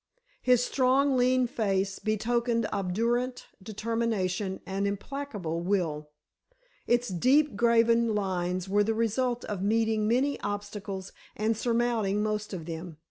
[0.41, 6.09] His strong, lean face betokened obdurate determination and implacable will.
[6.87, 12.65] Its deep graven lines were the result of meeting many obstacles and surmounting most of
[12.65, 12.97] them.